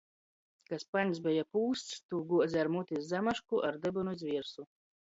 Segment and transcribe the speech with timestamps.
[0.71, 4.71] Ka spaņs beja pūsts, tū guoze ar muti iz zamašku, ar dybynu iz viersu.